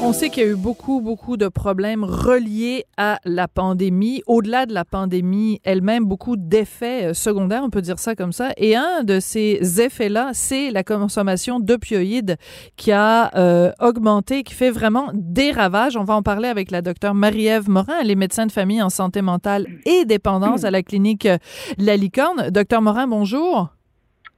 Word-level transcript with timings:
On 0.00 0.12
sait 0.12 0.30
qu'il 0.30 0.44
y 0.44 0.46
a 0.46 0.50
eu 0.50 0.56
beaucoup, 0.56 1.00
beaucoup 1.00 1.36
de 1.36 1.48
problèmes 1.48 2.04
reliés 2.04 2.84
à 2.96 3.18
la 3.24 3.48
pandémie. 3.48 4.22
Au-delà 4.26 4.64
de 4.64 4.72
la 4.72 4.84
pandémie 4.84 5.60
elle-même, 5.64 6.04
beaucoup 6.04 6.36
d'effets 6.36 7.06
euh, 7.06 7.14
secondaires, 7.14 7.62
on 7.64 7.70
peut 7.70 7.82
dire 7.82 7.98
ça 7.98 8.14
comme 8.14 8.32
ça. 8.32 8.52
Et 8.56 8.76
un 8.76 9.02
de 9.02 9.18
ces 9.18 9.80
effets-là, 9.80 10.30
c'est 10.34 10.70
la 10.70 10.84
consommation 10.84 11.58
d'opioïdes 11.58 12.36
qui 12.76 12.92
a 12.92 13.36
euh, 13.36 13.72
augmenté, 13.80 14.44
qui 14.44 14.54
fait 14.54 14.70
vraiment 14.70 15.10
des 15.14 15.50
ravages. 15.50 15.96
On 15.96 16.04
va 16.04 16.14
en 16.14 16.22
parler 16.22 16.48
avec 16.48 16.70
la 16.70 16.80
docteure 16.80 17.14
Marie-Ève 17.14 17.68
Morin, 17.68 17.94
elle 18.00 18.10
est 18.10 18.14
médecin 18.14 18.46
de 18.46 18.52
famille 18.52 18.80
en 18.80 18.90
santé 18.90 19.20
mentale 19.20 19.66
et 19.84 20.04
dépendance 20.04 20.62
à 20.62 20.70
la 20.70 20.82
clinique 20.82 21.26
euh, 21.26 21.38
La 21.76 21.96
Licorne. 21.96 22.50
Docteur 22.50 22.82
Morin, 22.82 23.08
bonjour. 23.08 23.77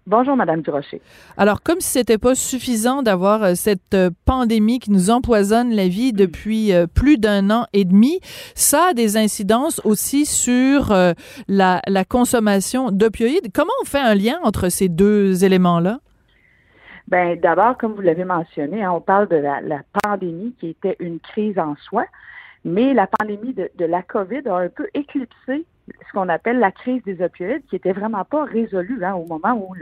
Bonjour, 0.07 0.35
Madame 0.35 0.63
Durocher. 0.63 1.03
Alors, 1.37 1.63
comme 1.63 1.81
si 1.81 1.91
c'était 1.91 2.19
pas 2.19 2.35
suffisant 2.35 3.03
d'avoir 3.03 3.43
euh, 3.43 3.53
cette 3.55 3.95
euh, 3.95 4.11
pandémie 4.25 4.79
qui 4.79 4.91
nous 4.91 5.11
empoisonne 5.11 5.73
la 5.73 5.89
vie 5.89 6.13
depuis 6.13 6.73
euh, 6.73 6.87
plus 6.87 7.19
d'un 7.19 7.51
an 7.51 7.67
et 7.75 7.85
demi, 7.85 8.21
ça 8.55 8.89
a 8.91 8.95
des 8.95 9.19
incidences 9.19 9.81
aussi 9.85 10.25
sur 10.25 10.93
la, 11.49 11.83
la 11.87 12.05
consommation 12.05 12.91
d'opioïdes. 12.91 13.53
Comment 13.53 13.73
on 13.83 13.85
fait 13.85 14.01
un 14.01 14.15
lien 14.15 14.39
entre 14.43 14.69
ces 14.71 14.89
deux 14.89 15.45
éléments-là? 15.45 16.01
Ben, 17.09 17.39
d'abord, 17.39 17.77
comme 17.77 17.95
vous 17.95 18.01
l'avez 18.01 18.25
mentionné, 18.25 18.83
hein, 18.83 18.93
on 18.93 19.01
parle 19.01 19.29
de 19.29 19.37
la, 19.37 19.61
la 19.61 19.83
pandémie 20.03 20.55
qui 20.61 20.69
était 20.69 20.97
une 20.99 21.21
crise 21.21 21.59
en 21.59 21.75
soi, 21.89 22.05
mais 22.65 22.95
la 22.95 23.07
pandémie 23.07 23.53
de, 23.53 23.71
de 23.77 23.85
la 23.85 24.03
COVID 24.03 24.43
a 24.47 24.57
un 24.57 24.69
peu 24.69 24.87
éclipsé 24.95 25.67
ce 26.07 26.13
qu'on 26.13 26.29
appelle 26.29 26.59
la 26.59 26.73
crise 26.73 27.03
des 27.05 27.23
opioïdes, 27.23 27.65
qui 27.67 27.77
était 27.77 27.93
vraiment 27.93 28.25
pas 28.25 28.45
résolue 28.45 29.05
hein, 29.05 29.15
au 29.15 29.27
moment 29.27 29.55
où 29.55 29.75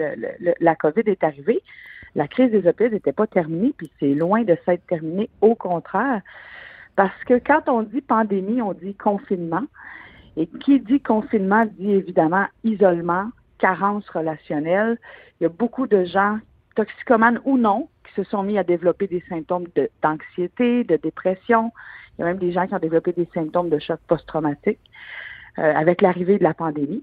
la 0.60 0.74
COVID 0.76 1.02
est 1.06 1.24
arrivée. 1.24 1.62
La 2.14 2.26
crise 2.26 2.50
des 2.50 2.66
opioïdes 2.66 2.92
n'était 2.92 3.12
pas 3.12 3.26
terminée, 3.26 3.74
puis 3.76 3.90
c'est 4.00 4.14
loin 4.14 4.42
de 4.42 4.56
s'être 4.64 4.86
terminée, 4.86 5.30
au 5.40 5.54
contraire. 5.54 6.22
Parce 6.96 7.24
que 7.24 7.38
quand 7.38 7.68
on 7.68 7.82
dit 7.82 8.00
pandémie, 8.00 8.60
on 8.62 8.72
dit 8.72 8.94
confinement. 8.94 9.64
Et 10.36 10.46
qui 10.46 10.80
dit 10.80 11.00
confinement 11.00 11.66
dit 11.78 11.92
évidemment 11.92 12.46
isolement, 12.64 13.30
carence 13.58 14.08
relationnelle. 14.08 14.98
Il 15.40 15.44
y 15.44 15.46
a 15.46 15.50
beaucoup 15.50 15.86
de 15.86 16.04
gens, 16.04 16.38
toxicomanes 16.76 17.40
ou 17.44 17.58
non, 17.58 17.88
qui 18.04 18.14
se 18.14 18.24
sont 18.24 18.42
mis 18.42 18.58
à 18.58 18.64
développer 18.64 19.06
des 19.06 19.22
symptômes 19.28 19.66
d'anxiété, 20.02 20.84
de, 20.84 20.96
dépression. 20.96 21.72
Il 22.18 22.22
y 22.22 22.24
a 22.24 22.26
même 22.26 22.38
des 22.38 22.52
gens 22.52 22.66
qui 22.66 22.74
ont 22.74 22.78
développé 22.78 23.12
des 23.12 23.28
symptômes 23.34 23.68
de 23.68 23.78
choc 23.78 24.00
post-traumatique 24.08 24.80
avec 25.58 26.00
l'arrivée 26.02 26.38
de 26.38 26.44
la 26.44 26.54
pandémie. 26.54 27.02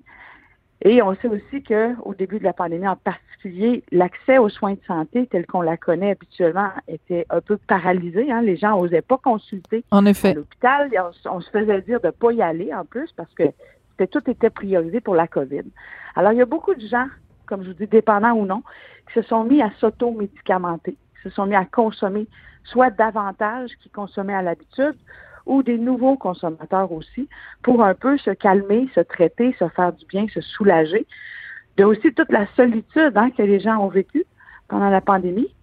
Et 0.82 1.02
on 1.02 1.16
sait 1.16 1.28
aussi 1.28 1.64
que 1.64 1.96
au 2.04 2.14
début 2.14 2.38
de 2.40 2.44
la 2.44 2.54
pandémie 2.54 2.88
en 2.88 2.96
particulier, 2.98 3.84
l'accès 3.92 4.38
aux 4.38 4.50
soins 4.50 4.74
de 4.74 4.80
santé 4.86 5.26
tel 5.28 5.46
qu'on 5.48 5.62
la 5.62 5.78
connaît 5.78 6.12
habituellement 6.12 6.70
était 6.88 7.26
un 7.30 7.42
peu 7.42 7.58
paralysé. 7.58 8.32
Hein. 8.32 8.42
Les 8.42 8.58
gens 8.58 8.80
n'osaient 8.80 9.02
pas 9.02 9.18
consulter 9.18 9.84
En 9.92 10.06
à 10.06 10.10
effet. 10.10 10.34
l'hôpital. 10.34 10.94
Et 10.94 11.00
On, 11.00 11.12
on 11.38 11.42
se 11.42 11.50
faisait 11.50 11.82
dire 11.82 12.02
de 12.02 12.08
ne 12.08 12.12
pas 12.12 12.32
y 12.34 12.42
aller 12.42 12.74
en 12.74 12.84
plus 12.86 13.12
parce 13.14 13.34
que 13.34 13.44
tout 14.12 14.30
était 14.30 14.50
priorisé 14.50 15.00
pour 15.00 15.16
la 15.16 15.28
COVID. 15.28 15.64
Alors, 16.16 16.34
il 16.34 16.38
y 16.38 16.42
a 16.42 16.46
beaucoup 16.46 16.76
de 16.76 16.86
gens, 16.86 17.08
comme 17.46 17.64
je 17.64 17.70
vous 17.70 17.74
dis, 17.76 17.88
dépendants 17.88 18.34
ou 18.34 18.46
non, 18.46 18.62
qui 19.08 19.14
se 19.14 19.22
sont 19.22 19.44
mis 19.46 19.62
à 19.62 19.72
s'auto-médicamenter, 19.80 20.92
qui 20.94 21.22
se 21.24 21.30
sont 21.30 21.46
mis 21.46 21.56
à 21.56 21.66
consommer 21.66 22.28
soit 22.66 22.90
davantage 22.90 23.72
qu'ils 23.82 23.92
consommaient 23.92 24.34
à 24.34 24.42
l'habitude 24.42 24.96
ou 25.46 25.64
des 25.64 25.78
nouveaux 25.78 26.16
consommateurs 26.18 26.92
aussi 26.92 27.28
pour 27.62 27.84
un 27.84 27.94
peu 27.94 28.18
se 28.18 28.32
calmer, 28.32 28.90
se 28.96 29.02
traiter, 29.02 29.56
se 29.60 29.68
faire 29.70 29.94
du 29.94 30.06
bien, 30.06 30.26
se 30.34 30.42
soulager 30.42 31.06
de 31.78 31.84
aussi 31.84 32.14
toute 32.14 32.32
la 32.32 32.48
solitude 32.56 33.14
hein, 33.16 33.32
que 33.32 33.44
les 33.44 33.60
gens 33.60 33.78
ont 33.78 33.90
vécu 33.90 34.26
pendant 34.68 34.90
la 34.90 35.02
pandémie. 35.02 35.54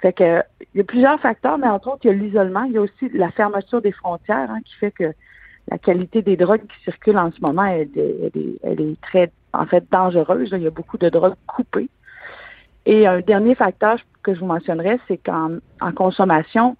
Fait 0.00 0.12
que 0.12 0.42
il 0.74 0.78
y 0.78 0.80
a 0.80 0.84
plusieurs 0.84 1.20
facteurs, 1.20 1.58
mais 1.58 1.66
entre 1.66 1.88
autres, 1.88 2.04
il 2.04 2.08
y 2.08 2.10
a 2.10 2.12
l'isolement, 2.14 2.62
il 2.64 2.72
y 2.72 2.78
a 2.78 2.82
aussi 2.82 3.08
la 3.12 3.30
fermeture 3.32 3.82
des 3.82 3.92
frontières 3.92 4.50
hein, 4.50 4.60
qui 4.64 4.74
fait 4.76 4.92
que 4.92 5.12
la 5.70 5.78
qualité 5.78 6.22
des 6.22 6.36
drogues 6.36 6.62
qui 6.66 6.84
circulent 6.84 7.18
en 7.18 7.32
ce 7.32 7.40
moment, 7.40 7.64
elle, 7.64 7.88
est- 7.96 8.30
elle 8.34 8.54
elle 8.62 8.80
est 8.80 9.00
très, 9.02 9.30
en 9.52 9.66
fait, 9.66 9.84
dangereuse. 9.90 10.50
Il 10.52 10.62
y 10.62 10.66
a 10.66 10.70
beaucoup 10.70 10.98
de 10.98 11.08
drogues 11.08 11.34
coupées. 11.46 11.90
Et 12.86 13.06
un 13.06 13.20
dernier 13.20 13.54
facteur 13.54 13.98
que 14.22 14.34
je 14.34 14.40
vous 14.40 14.46
mentionnerai, 14.46 14.98
c'est 15.08 15.18
qu'en 15.18 15.58
en 15.80 15.92
consommation, 15.92 16.76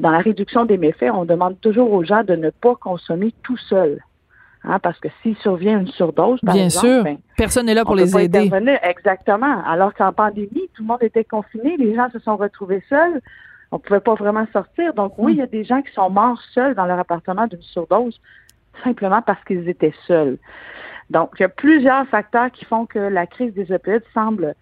dans 0.00 0.10
la 0.10 0.18
réduction 0.18 0.64
des 0.64 0.76
méfaits, 0.78 1.10
on 1.12 1.24
demande 1.24 1.60
toujours 1.60 1.92
aux 1.92 2.04
gens 2.04 2.24
de 2.24 2.34
ne 2.36 2.50
pas 2.50 2.74
consommer 2.74 3.32
tout 3.42 3.56
seul. 3.56 4.00
Hein, 4.64 4.80
parce 4.80 4.98
que 4.98 5.08
s'il 5.22 5.36
survient 5.38 5.78
une 5.80 5.86
surdose, 5.88 6.40
par 6.40 6.54
Bien 6.54 6.64
exemple, 6.64 6.86
sûr. 6.88 7.04
ben, 7.04 7.18
Personne 7.36 7.66
n'est 7.66 7.74
là 7.74 7.84
pour 7.84 7.92
on 7.92 7.96
les 7.96 8.16
aider. 8.18 8.38
intervenir. 8.38 8.78
Exactement. 8.82 9.62
Alors 9.64 9.94
qu'en 9.94 10.12
pandémie, 10.12 10.68
tout 10.74 10.82
le 10.82 10.86
monde 10.88 11.02
était 11.02 11.24
confiné, 11.24 11.76
les 11.76 11.94
gens 11.94 12.10
se 12.10 12.18
sont 12.18 12.36
retrouvés 12.36 12.82
seuls. 12.88 13.20
On 13.70 13.78
pouvait 13.78 14.00
pas 14.00 14.14
vraiment 14.14 14.46
sortir. 14.52 14.92
Donc 14.94 15.14
oui, 15.16 15.34
il 15.34 15.38
y 15.38 15.42
a 15.42 15.46
des 15.46 15.64
gens 15.64 15.80
qui 15.80 15.92
sont 15.92 16.10
morts 16.10 16.42
seuls 16.54 16.74
dans 16.74 16.86
leur 16.86 16.98
appartement 16.98 17.46
d'une 17.46 17.62
surdose, 17.62 18.20
simplement 18.82 19.22
parce 19.22 19.42
qu'ils 19.44 19.68
étaient 19.68 19.94
seuls. 20.06 20.38
Donc, 21.10 21.30
il 21.38 21.42
y 21.42 21.46
a 21.46 21.48
plusieurs 21.48 22.06
facteurs 22.08 22.50
qui 22.50 22.64
font 22.66 22.84
que 22.84 22.98
la 22.98 23.26
crise 23.26 23.54
des 23.54 23.72
opioïdes 23.72 24.02
semble 24.12 24.54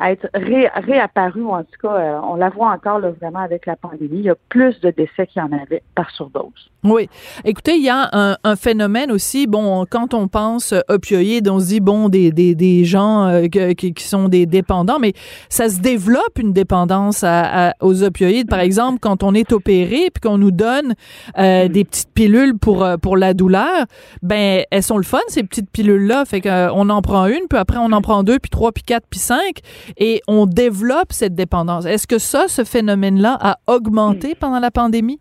être 0.00 0.28
ré- 0.34 0.70
réapparue, 0.74 1.42
ou 1.42 1.50
en 1.52 1.62
tout 1.62 1.78
cas, 1.82 1.94
euh, 1.94 2.20
on 2.22 2.36
la 2.36 2.50
voit 2.50 2.70
encore 2.70 3.00
là, 3.00 3.10
vraiment 3.20 3.40
avec 3.40 3.66
la 3.66 3.76
pandémie. 3.76 4.18
Il 4.18 4.24
y 4.26 4.30
a 4.30 4.36
plus 4.48 4.78
de 4.80 4.90
décès 4.90 5.26
qu'il 5.26 5.42
y 5.42 5.44
en 5.44 5.52
avait 5.52 5.82
par 5.94 6.10
surdose. 6.10 6.70
Oui. 6.84 7.08
Écoutez, 7.44 7.74
il 7.76 7.82
y 7.84 7.88
a 7.88 8.08
un, 8.12 8.36
un 8.44 8.56
phénomène 8.56 9.10
aussi, 9.10 9.46
bon, 9.48 9.84
quand 9.90 10.14
on 10.14 10.28
pense 10.28 10.72
euh, 10.72 10.80
opioïdes, 10.88 11.48
on 11.48 11.58
se 11.58 11.66
dit, 11.66 11.80
bon, 11.80 12.08
des, 12.08 12.30
des, 12.30 12.54
des 12.54 12.84
gens 12.84 13.26
euh, 13.26 13.46
qui, 13.48 13.92
qui 13.92 14.04
sont 14.04 14.28
des 14.28 14.46
dépendants, 14.46 14.98
mais 15.00 15.12
ça 15.48 15.68
se 15.68 15.80
développe 15.80 16.38
une 16.38 16.52
dépendance 16.52 17.24
à- 17.24 17.70
à- 17.70 17.72
aux 17.80 18.04
opioïdes. 18.04 18.48
Par 18.48 18.60
exemple, 18.60 18.98
quand 19.00 19.24
on 19.24 19.34
est 19.34 19.52
opéré 19.52 20.10
puis 20.14 20.20
qu'on 20.22 20.38
nous 20.38 20.52
donne 20.52 20.94
euh, 21.38 21.66
des 21.66 21.84
petites 21.84 22.12
pilules 22.14 22.56
pour, 22.56 22.84
euh, 22.84 22.96
pour 22.96 23.16
la 23.16 23.34
douleur, 23.34 23.86
ben, 24.22 24.62
elles 24.70 24.82
sont 24.82 24.96
le 24.98 25.02
fun, 25.02 25.18
ces 25.26 25.42
petites 25.42 25.70
pilules-là. 25.70 26.24
Fait 26.24 26.40
qu'on 26.40 26.88
en 26.88 27.02
prend 27.02 27.26
une, 27.26 27.48
puis 27.50 27.58
après, 27.58 27.78
on 27.78 27.90
en 27.92 28.00
prend 28.00 28.22
deux, 28.22 28.38
puis 28.38 28.50
trois, 28.50 28.70
puis 28.70 28.84
quatre, 28.84 29.06
puis 29.10 29.18
cinq, 29.18 29.58
et 29.96 30.20
on 30.28 30.46
développe 30.46 31.12
cette 31.12 31.34
dépendance. 31.34 31.86
Est-ce 31.86 32.06
que 32.06 32.18
ça, 32.18 32.48
ce 32.48 32.64
phénomène-là, 32.64 33.38
a 33.40 33.58
augmenté 33.66 34.34
pendant 34.34 34.60
la 34.60 34.70
pandémie? 34.70 35.20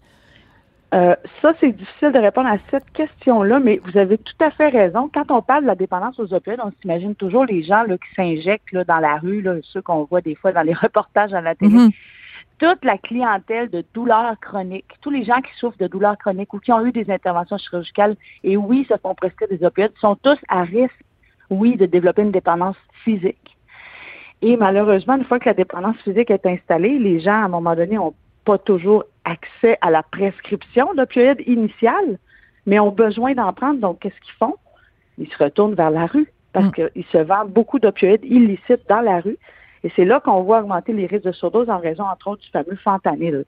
Euh, 0.93 1.15
ça, 1.41 1.53
c'est 1.59 1.73
difficile 1.73 2.13
de 2.13 2.19
répondre 2.19 2.47
à 2.47 2.57
cette 2.71 2.89
question-là, 2.91 3.59
mais 3.59 3.81
vous 3.83 3.97
avez 3.97 4.17
tout 4.17 4.33
à 4.39 4.51
fait 4.51 4.69
raison. 4.69 5.09
Quand 5.13 5.29
on 5.31 5.41
parle 5.41 5.63
de 5.63 5.67
la 5.67 5.75
dépendance 5.75 6.17
aux 6.17 6.33
opioïdes, 6.33 6.61
on 6.63 6.71
s'imagine 6.81 7.13
toujours 7.13 7.45
les 7.45 7.61
gens 7.63 7.83
là, 7.83 7.97
qui 7.97 8.13
s'injectent 8.15 8.71
là, 8.71 8.85
dans 8.85 8.99
la 8.99 9.17
rue, 9.17 9.41
là, 9.41 9.55
ceux 9.63 9.81
qu'on 9.81 10.05
voit 10.05 10.21
des 10.21 10.35
fois 10.35 10.53
dans 10.53 10.61
les 10.61 10.73
reportages 10.81 11.33
à 11.33 11.41
la 11.41 11.55
télé. 11.55 11.75
Mhm. 11.75 11.91
Toute 12.59 12.83
la 12.85 12.97
clientèle 12.97 13.69
de 13.69 13.83
douleurs 13.93 14.39
chroniques, 14.39 14.97
tous 15.01 15.11
les 15.11 15.23
gens 15.25 15.41
qui 15.41 15.51
souffrent 15.59 15.77
de 15.77 15.87
douleurs 15.87 16.17
chroniques 16.17 16.53
ou 16.53 16.59
qui 16.59 16.71
ont 16.71 16.83
eu 16.83 16.91
des 16.91 17.11
interventions 17.11 17.57
chirurgicales 17.57 18.15
et 18.43 18.57
oui, 18.57 18.85
se 18.89 18.97
font 18.97 19.13
prescrire 19.13 19.49
des 19.49 19.63
opioïdes, 19.63 19.91
sont 19.99 20.15
tous 20.15 20.39
à 20.47 20.63
risque, 20.63 21.03
oui, 21.49 21.75
de 21.75 21.85
développer 21.85 22.23
une 22.23 22.31
dépendance 22.31 22.77
physique. 23.03 23.56
Et 24.42 24.56
malheureusement, 24.57 25.16
une 25.16 25.25
fois 25.25 25.39
que 25.39 25.50
la 25.50 25.54
dépendance 25.54 25.98
physique 26.04 26.30
est 26.30 26.45
installée, 26.45 27.00
les 27.00 27.19
gens, 27.19 27.42
à 27.42 27.45
un 27.45 27.48
moment 27.48 27.75
donné, 27.75 27.98
ont 27.98 28.13
pas 28.45 28.57
toujours 28.57 29.04
accès 29.25 29.78
à 29.81 29.89
la 29.89 30.04
prescription 30.04 30.94
d'opioïdes 30.94 31.44
initiale, 31.48 32.18
mais 32.66 32.80
ont 32.80 32.92
besoin 32.92 33.34
d'en 33.34 33.51
prendre. 33.54 33.80
Donc, 33.80 34.00
qu'est-ce 34.00 34.19
qu'ils 34.22 34.36
font? 34.39 34.56
ils 35.18 35.28
se 35.30 35.44
retournent 35.44 35.74
vers 35.74 35.89
la 35.89 36.06
rue 36.06 36.31
parce 36.54 36.68
Mm. 36.68 36.72
qu'ils 36.72 37.06
se 37.12 37.18
vendent 37.18 37.50
beaucoup 37.51 37.80
d'opioïdes 37.80 38.24
illicites 38.24 38.88
dans 38.88 39.01
la 39.01 39.19
rue. 39.19 39.38
Et 39.84 39.92
c'est 39.95 40.06
là 40.06 40.19
qu'on 40.19 40.44
voit 40.44 40.62
augmenter 40.62 40.94
les 40.94 41.06
risques 41.06 41.25
de 41.25 41.31
surdose 41.31 41.69
en 41.69 41.80
raison, 41.80 42.04
entre 42.04 42.30
autres, 42.30 42.42
du 42.42 42.50
fameux 42.50 42.75
fentanyl. 42.84 43.45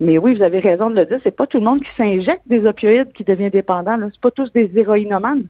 Mais 0.00 0.18
oui, 0.18 0.34
vous 0.34 0.42
avez 0.42 0.60
raison 0.60 0.90
de 0.90 0.96
le 0.96 1.06
dire, 1.06 1.18
c'est 1.24 1.34
pas 1.34 1.46
tout 1.46 1.58
le 1.58 1.64
monde 1.64 1.82
qui 1.82 1.90
s'injecte 1.96 2.42
des 2.46 2.66
opioïdes 2.66 3.12
qui 3.12 3.24
devient 3.24 3.50
dépendant. 3.50 3.98
C'est 4.12 4.20
pas 4.20 4.30
tous 4.30 4.52
des 4.52 4.70
héroïnomanes. 4.76 5.46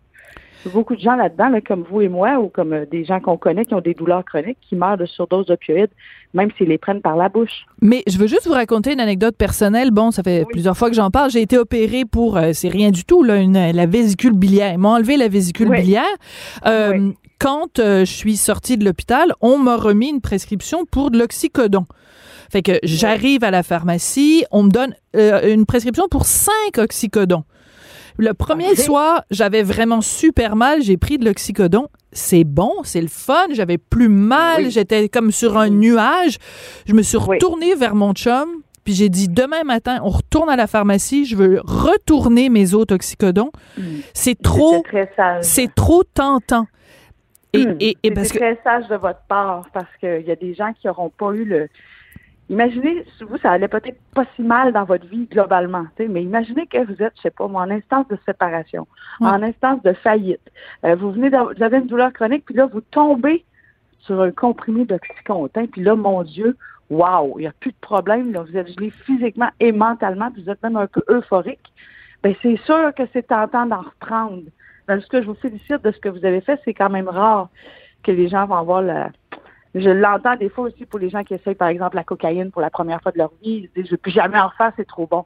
Beaucoup 0.72 0.96
de 0.96 1.00
gens 1.00 1.14
là-dedans, 1.16 1.48
là, 1.48 1.60
comme 1.60 1.84
vous 1.90 2.00
et 2.00 2.08
moi, 2.08 2.38
ou 2.40 2.48
comme 2.48 2.72
euh, 2.72 2.84
des 2.84 3.04
gens 3.04 3.20
qu'on 3.20 3.36
connaît 3.36 3.64
qui 3.64 3.74
ont 3.74 3.80
des 3.80 3.94
douleurs 3.94 4.24
chroniques, 4.24 4.58
qui 4.60 4.74
meurent 4.76 4.96
de 4.98 5.06
surdose 5.06 5.46
d'opioïdes, 5.46 5.90
même 6.34 6.50
s'ils 6.58 6.68
les 6.68 6.78
prennent 6.78 7.00
par 7.00 7.16
la 7.16 7.28
bouche. 7.28 7.64
Mais 7.80 8.02
je 8.06 8.18
veux 8.18 8.26
juste 8.26 8.46
vous 8.46 8.52
raconter 8.54 8.92
une 8.92 9.00
anecdote 9.00 9.36
personnelle. 9.36 9.90
Bon, 9.90 10.10
ça 10.10 10.22
fait 10.22 10.40
Oui. 10.40 10.46
plusieurs 10.52 10.76
fois 10.76 10.90
que 10.90 10.96
j'en 10.96 11.10
parle. 11.10 11.30
J'ai 11.30 11.42
été 11.42 11.56
opérée 11.56 12.04
pour, 12.04 12.36
euh, 12.36 12.50
c'est 12.52 12.68
rien 12.68 12.90
du 12.90 13.04
tout, 13.04 13.22
là, 13.22 13.36
une, 13.36 13.70
la 13.72 13.86
vésicule 13.86 14.32
biliaire. 14.32 14.72
Ils 14.72 14.78
m'ont 14.78 14.90
enlevé 14.90 15.16
la 15.16 15.28
vésicule 15.28 15.68
Oui. 15.68 15.80
biliaire. 15.80 16.04
Euh, 16.66 16.92
Oui. 16.98 17.14
Quand 17.38 17.78
euh, 17.78 18.00
je 18.00 18.12
suis 18.12 18.36
sortie 18.36 18.76
de 18.76 18.84
l'hôpital, 18.84 19.32
on 19.40 19.58
m'a 19.58 19.76
remis 19.76 20.08
une 20.08 20.20
prescription 20.20 20.84
pour 20.90 21.12
de 21.12 21.18
l'oxycodon. 21.18 21.86
Fait 22.50 22.62
que 22.62 22.72
j'arrive 22.82 23.44
à 23.44 23.50
la 23.52 23.62
pharmacie, 23.62 24.44
on 24.50 24.64
me 24.64 24.70
donne 24.70 24.94
une 25.14 25.66
prescription 25.66 26.08
pour 26.08 26.24
cinq 26.24 26.78
oxycodons. 26.78 27.44
Le 28.18 28.34
premier 28.34 28.74
soir, 28.74 29.22
j'avais 29.30 29.62
vraiment 29.62 30.00
super 30.00 30.56
mal, 30.56 30.82
j'ai 30.82 30.96
pris 30.96 31.18
de 31.18 31.24
l'oxycodon. 31.24 31.86
C'est 32.10 32.42
bon, 32.42 32.72
c'est 32.82 33.00
le 33.00 33.06
fun, 33.08 33.46
j'avais 33.52 33.78
plus 33.78 34.08
mal, 34.08 34.64
Oui. 34.64 34.70
j'étais 34.70 35.08
comme 35.08 35.30
sur 35.30 35.56
un 35.56 35.70
nuage. 35.70 36.38
Je 36.86 36.94
me 36.94 37.02
suis 37.02 37.16
Oui. 37.16 37.36
retournée 37.36 37.76
vers 37.76 37.94
mon 37.94 38.12
chum, 38.14 38.48
puis 38.82 38.92
j'ai 38.94 39.08
dit 39.08 39.28
demain 39.28 39.62
matin, 39.62 40.00
on 40.02 40.08
retourne 40.08 40.50
à 40.50 40.56
la 40.56 40.66
pharmacie, 40.66 41.26
je 41.26 41.36
veux 41.36 41.60
retourner 41.64 42.48
mes 42.48 42.74
autres 42.74 42.94
oxycodons. 42.94 43.52
C'est 44.14 44.40
trop, 44.40 44.82
c'est 45.42 45.72
trop 45.74 46.02
tentant. 46.02 46.66
Et, 47.54 47.64
que 47.64 48.36
très 48.36 48.58
sage 48.62 48.88
de 48.88 48.96
votre 48.96 49.22
part 49.28 49.64
parce 49.72 49.88
qu'il 50.00 50.26
y 50.26 50.30
a 50.30 50.36
des 50.36 50.54
gens 50.54 50.72
qui 50.72 50.86
n'auront 50.86 51.10
pas 51.10 51.32
eu 51.32 51.44
le. 51.44 51.68
Imaginez, 52.50 53.04
vous, 53.20 53.36
ça 53.38 53.50
allait 53.52 53.68
peut-être 53.68 53.98
pas 54.14 54.24
si 54.34 54.42
mal 54.42 54.72
dans 54.72 54.84
votre 54.84 55.06
vie 55.06 55.26
globalement, 55.26 55.86
mais 55.98 56.22
imaginez 56.22 56.66
que 56.66 56.78
vous 56.84 57.02
êtes, 57.02 57.12
je 57.16 57.22
sais 57.22 57.30
pas, 57.30 57.46
moi, 57.46 57.62
en 57.62 57.70
instance 57.70 58.08
de 58.08 58.18
séparation, 58.24 58.86
en 59.20 59.42
instance 59.42 59.82
de 59.82 59.92
faillite. 59.92 60.40
Euh, 60.84 60.94
vous 60.94 61.12
venez, 61.12 61.28
d'avoir- 61.30 61.54
vous 61.54 61.62
avez 61.62 61.76
une 61.78 61.86
douleur 61.86 62.12
chronique, 62.12 62.44
puis 62.46 62.54
là, 62.54 62.66
vous 62.66 62.80
tombez 62.80 63.44
sur 64.00 64.20
un 64.22 64.30
comprimé 64.30 64.84
d'oxycontin, 64.86 65.66
puis 65.66 65.82
là, 65.82 65.94
mon 65.94 66.22
Dieu, 66.22 66.56
waouh, 66.88 67.38
il 67.38 67.42
n'y 67.42 67.46
a 67.48 67.52
plus 67.60 67.72
de 67.72 67.76
problème, 67.80 68.32
là, 68.32 68.42
vous 68.42 68.56
êtes 68.56 68.68
gelé 68.68 68.90
physiquement 69.04 69.50
et 69.60 69.72
mentalement, 69.72 70.30
puis 70.30 70.42
vous 70.42 70.50
êtes 70.50 70.62
même 70.62 70.76
un 70.76 70.86
peu 70.86 71.02
euphorique. 71.10 71.72
Ben, 72.22 72.34
c'est 72.42 72.56
sûr 72.64 72.92
que 72.96 73.02
c'est 73.12 73.26
tentant 73.26 73.66
d'en 73.66 73.82
reprendre. 73.82 74.42
Ben, 74.86 75.00
ce 75.00 75.06
que 75.06 75.20
je 75.20 75.26
vous 75.26 75.34
félicite 75.34 75.84
de 75.84 75.90
ce 75.92 75.98
que 75.98 76.08
vous 76.08 76.24
avez 76.24 76.40
fait, 76.40 76.58
c'est 76.64 76.72
quand 76.72 76.88
même 76.88 77.08
rare 77.08 77.48
que 78.02 78.10
les 78.10 78.28
gens 78.28 78.46
vont 78.46 78.56
avoir 78.56 78.80
la. 78.80 79.10
Je 79.78 79.90
l'entends 79.90 80.36
des 80.36 80.48
fois 80.48 80.64
aussi 80.64 80.86
pour 80.86 80.98
les 80.98 81.10
gens 81.10 81.24
qui 81.24 81.34
essayent, 81.34 81.54
par 81.54 81.68
exemple, 81.68 81.96
la 81.96 82.04
cocaïne 82.04 82.50
pour 82.50 82.62
la 82.62 82.70
première 82.70 83.02
fois 83.02 83.12
de 83.12 83.18
leur 83.18 83.32
vie. 83.42 83.62
Ils 83.62 83.68
se 83.68 83.72
disent, 83.74 83.86
je 83.86 83.92
ne 83.92 83.96
plus 83.96 84.10
jamais 84.10 84.38
en 84.38 84.48
refaire, 84.48 84.72
c'est 84.76 84.86
trop 84.86 85.06
bon. 85.06 85.24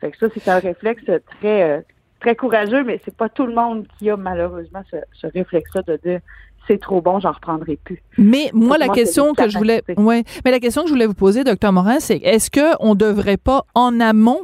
Fait 0.00 0.10
que 0.10 0.18
ça, 0.18 0.26
c'est 0.34 0.48
un 0.48 0.58
réflexe 0.58 1.04
très, 1.04 1.62
euh, 1.62 1.80
très 2.20 2.36
courageux, 2.36 2.84
mais 2.84 3.00
c'est 3.04 3.16
pas 3.16 3.28
tout 3.28 3.46
le 3.46 3.54
monde 3.54 3.86
qui 3.98 4.10
a 4.10 4.16
malheureusement 4.16 4.82
ce, 4.90 4.96
ce 5.12 5.26
réflexe-là 5.26 5.82
de 5.82 5.96
dire 5.96 6.20
c'est 6.68 6.80
trop 6.80 7.00
bon, 7.00 7.20
j'en 7.20 7.32
reprendrai 7.32 7.78
plus. 7.82 8.02
Mais 8.18 8.50
moi, 8.52 8.78
la 8.78 8.86
moi, 8.86 8.94
question 8.94 9.32
que 9.34 9.48
je 9.48 9.58
voulais, 9.58 9.80
capacité. 9.80 10.02
ouais, 10.02 10.24
mais 10.44 10.50
la 10.50 10.60
question 10.60 10.82
que 10.82 10.88
je 10.88 10.92
voulais 10.92 11.06
vous 11.06 11.14
poser, 11.14 11.42
docteur 11.44 11.72
Morin, 11.72 12.00
c'est 12.00 12.18
est-ce 12.18 12.50
que 12.50 12.76
on 12.80 12.94
devrait 12.94 13.36
pas 13.36 13.64
en 13.74 13.98
amont, 14.00 14.40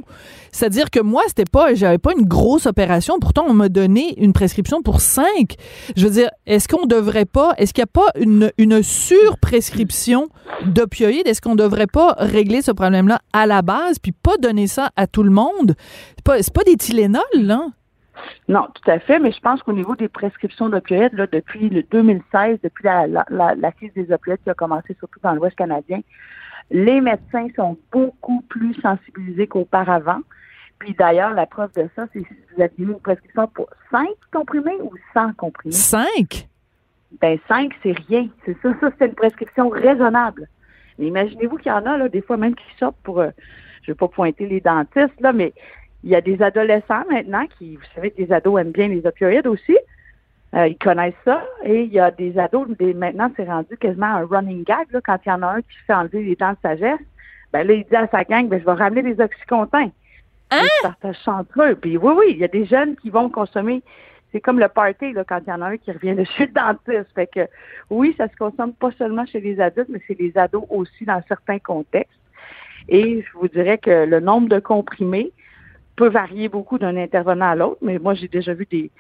c'est-à-dire 0.52 0.90
que 0.90 1.00
moi, 1.00 1.22
c'était 1.28 1.44
pas, 1.44 1.74
j'avais 1.74 1.98
pas 1.98 2.12
une 2.18 2.26
grosse 2.26 2.66
opération, 2.66 3.18
pourtant 3.20 3.44
on 3.48 3.54
m'a 3.54 3.68
donné 3.68 4.18
une 4.18 4.32
prescription 4.32 4.82
pour 4.82 5.00
cinq. 5.00 5.56
Je 5.96 6.04
veux 6.04 6.12
dire, 6.12 6.30
est-ce 6.46 6.66
qu'on 6.66 6.86
devrait 6.86 7.26
pas, 7.26 7.52
est-ce 7.58 7.74
qu'il 7.74 7.82
y 7.82 7.84
a 7.84 7.86
pas 7.86 8.08
une, 8.18 8.50
une 8.58 8.82
surprescription 8.82 10.28
d'opioïdes? 10.64 11.26
Est-ce 11.26 11.40
qu'on 11.40 11.56
devrait 11.56 11.86
pas 11.86 12.14
régler 12.18 12.62
ce 12.62 12.70
problème-là 12.70 13.20
à 13.32 13.46
la 13.46 13.62
base, 13.62 13.98
puis 13.98 14.12
pas 14.12 14.36
donner 14.38 14.66
ça 14.66 14.90
à 14.96 15.06
tout 15.06 15.22
le 15.22 15.30
monde? 15.30 15.74
C'est 16.16 16.24
pas, 16.24 16.38
pas 16.54 16.64
des 16.64 16.76
Tylenol, 16.76 17.22
là. 17.34 17.66
Non, 18.48 18.68
tout 18.74 18.90
à 18.90 18.98
fait, 18.98 19.18
mais 19.18 19.32
je 19.32 19.40
pense 19.40 19.62
qu'au 19.62 19.72
niveau 19.72 19.96
des 19.96 20.08
prescriptions 20.08 20.68
d'opioïdes, 20.68 21.14
là, 21.14 21.26
depuis 21.26 21.68
le 21.68 21.82
2016, 21.82 22.58
depuis 22.62 22.84
la, 22.84 23.06
la, 23.06 23.24
la, 23.30 23.54
la 23.54 23.72
crise 23.72 23.92
des 23.94 24.12
opioïdes 24.12 24.42
qui 24.42 24.50
a 24.50 24.54
commencé 24.54 24.94
surtout 24.98 25.20
dans 25.22 25.32
l'Ouest 25.32 25.56
canadien, 25.56 26.00
les 26.70 27.00
médecins 27.00 27.48
sont 27.54 27.76
beaucoup 27.92 28.42
plus 28.48 28.74
sensibilisés 28.80 29.46
qu'auparavant. 29.46 30.20
Puis 30.78 30.94
d'ailleurs, 30.94 31.32
la 31.32 31.46
preuve 31.46 31.72
de 31.74 31.88
ça, 31.96 32.06
c'est 32.12 32.20
si 32.20 32.34
vous 32.54 32.62
aviez 32.62 32.84
eu 32.84 32.88
une 32.88 33.00
prescription 33.00 33.46
pour 33.48 33.68
5 33.90 34.08
comprimés 34.32 34.76
ou 34.82 34.92
100 35.14 35.34
comprimés? 35.36 35.72
Cinq? 35.72 36.48
Ben 37.20 37.38
5, 37.48 37.72
c'est 37.82 37.96
rien. 38.08 38.28
C'est 38.44 38.56
ça, 38.60 38.70
ça 38.80 38.90
c'est 38.98 39.06
une 39.06 39.14
prescription 39.14 39.68
raisonnable. 39.68 40.48
Mais 40.98 41.06
imaginez-vous 41.06 41.56
qu'il 41.56 41.72
y 41.72 41.74
en 41.74 41.86
a, 41.86 41.96
là, 41.96 42.08
des 42.08 42.20
fois 42.20 42.36
même 42.36 42.54
qui 42.54 42.64
sortent 42.78 42.98
pour, 43.02 43.20
euh, 43.20 43.30
je 43.82 43.90
ne 43.90 43.94
vais 43.94 43.98
pas 43.98 44.08
pointer 44.08 44.46
les 44.46 44.60
dentistes, 44.60 45.20
là, 45.20 45.32
mais 45.32 45.52
il 46.06 46.12
y 46.12 46.14
a 46.14 46.20
des 46.20 46.40
adolescents 46.40 47.02
maintenant 47.10 47.44
qui, 47.58 47.74
vous 47.74 47.82
savez 47.92 48.12
que 48.12 48.22
les 48.22 48.32
ados 48.32 48.60
aiment 48.60 48.70
bien 48.70 48.86
les 48.86 49.04
opioïdes 49.04 49.48
aussi. 49.48 49.76
Euh, 50.54 50.68
ils 50.68 50.78
connaissent 50.78 51.14
ça. 51.24 51.44
Et 51.64 51.82
il 51.82 51.92
y 51.92 51.98
a 51.98 52.12
des 52.12 52.38
ados, 52.38 52.68
des, 52.78 52.94
maintenant, 52.94 53.28
c'est 53.36 53.44
rendu 53.44 53.76
quasiment 53.76 54.06
un 54.06 54.24
running 54.24 54.62
gag, 54.62 54.86
là, 54.92 55.00
quand 55.04 55.18
il 55.26 55.28
y 55.30 55.32
en 55.32 55.42
a 55.42 55.48
un 55.48 55.62
qui 55.62 55.76
fait 55.84 55.94
enlever 55.94 56.22
les 56.22 56.36
dents 56.36 56.52
de 56.52 56.58
sagesse. 56.62 57.00
Ben 57.52 57.66
là, 57.66 57.74
il 57.74 57.84
dit 57.84 57.96
à 57.96 58.06
sa 58.06 58.22
gang, 58.22 58.46
ben, 58.46 58.60
je 58.60 58.64
vais 58.64 58.72
ramener 58.72 59.02
des 59.02 59.20
oxycontins. 59.20 59.90
Hein? 60.52 60.62
Ils 60.62 60.82
partagent 60.82 61.26
entre 61.26 61.60
eux. 61.60 61.74
Puis 61.74 61.96
oui, 61.96 62.12
oui, 62.16 62.26
il 62.30 62.38
y 62.38 62.44
a 62.44 62.48
des 62.48 62.66
jeunes 62.66 62.94
qui 62.94 63.10
vont 63.10 63.28
consommer. 63.28 63.82
C'est 64.30 64.40
comme 64.40 64.60
le 64.60 64.68
party, 64.68 65.12
là, 65.12 65.24
quand 65.24 65.40
il 65.44 65.50
y 65.50 65.52
en 65.52 65.60
a 65.60 65.70
un 65.70 65.76
qui 65.76 65.90
revient 65.90 66.14
de 66.14 66.22
chez 66.22 66.46
le 66.46 66.52
dentiste. 66.52 67.12
Fait 67.16 67.26
que 67.26 67.48
oui, 67.90 68.14
ça 68.16 68.28
se 68.28 68.36
consomme 68.36 68.74
pas 68.74 68.92
seulement 68.92 69.26
chez 69.26 69.40
les 69.40 69.58
adultes, 69.58 69.88
mais 69.88 70.00
c'est 70.06 70.16
les 70.20 70.38
ados 70.38 70.66
aussi 70.70 71.04
dans 71.04 71.20
certains 71.26 71.58
contextes. 71.58 72.20
Et 72.88 73.24
je 73.26 73.38
vous 73.38 73.48
dirais 73.48 73.78
que 73.78 74.04
le 74.04 74.20
nombre 74.20 74.48
de 74.48 74.60
comprimés 74.60 75.32
peut 75.96 76.08
varier 76.08 76.48
beaucoup 76.48 76.78
d'un 76.78 76.96
intervenant 76.96 77.50
à 77.50 77.54
l'autre, 77.54 77.78
mais 77.82 77.98
moi, 77.98 78.14
j'ai 78.14 78.28
déjà 78.28 78.54
vu 78.54 78.66
des, 78.70 78.90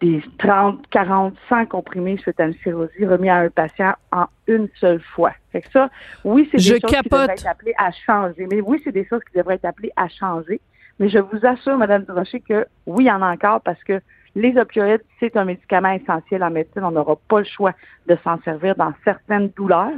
des 0.00 0.22
30, 0.38 0.86
40, 0.90 1.34
100 1.48 1.66
comprimés 1.66 2.16
suite 2.18 2.38
à 2.40 2.46
une 2.46 2.54
cirrhosie 2.62 3.04
remis 3.04 3.28
à 3.28 3.38
un 3.38 3.50
patient 3.50 3.94
en 4.12 4.26
une 4.46 4.68
seule 4.80 5.00
fois. 5.00 5.32
Fait 5.52 5.62
que 5.62 5.70
ça, 5.70 5.90
oui, 6.24 6.48
c'est 6.50 6.58
des 6.58 6.62
Je 6.62 6.70
choses 6.74 6.90
qui 6.90 7.08
devraient 7.08 7.32
être 7.32 7.46
appelées 7.46 7.74
à 7.78 7.90
changer. 7.90 8.46
Mais 8.50 8.60
oui, 8.60 8.80
c'est 8.84 8.92
des 8.92 9.06
choses 9.06 9.22
qui 9.30 9.36
devraient 9.36 9.56
être 9.56 9.64
appelées 9.64 9.92
à 9.96 10.08
changer. 10.08 10.60
Mais 11.00 11.08
je 11.08 11.18
vous 11.18 11.44
assure, 11.44 11.76
Madame 11.76 12.04
Durocher, 12.04 12.40
que 12.40 12.66
oui, 12.86 13.04
il 13.04 13.08
y 13.08 13.12
en 13.12 13.22
a 13.22 13.32
encore 13.32 13.60
parce 13.60 13.82
que 13.84 14.00
les 14.34 14.56
opioïdes, 14.56 15.02
c'est 15.18 15.36
un 15.36 15.44
médicament 15.44 15.90
essentiel 15.90 16.44
en 16.44 16.50
médecine. 16.50 16.84
On 16.84 16.92
n'aura 16.92 17.16
pas 17.28 17.40
le 17.40 17.44
choix 17.44 17.72
de 18.06 18.16
s'en 18.22 18.40
servir 18.42 18.76
dans 18.76 18.92
certaines 19.04 19.48
douleurs. 19.48 19.92